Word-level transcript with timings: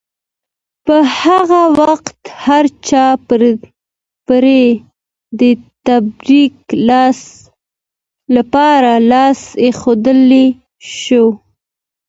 په 0.85 0.95
هغه 1.19 1.61
وخت 1.79 2.07
هرچا 2.45 3.05
پرې 4.27 4.63
د 5.39 5.41
تبرک 5.85 6.55
لپاره 8.35 8.91
لاس 9.11 9.39
ایښودلی 9.63 10.47
شو. 10.99 11.25